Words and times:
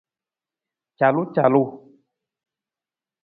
Calucalu. 0.99 1.63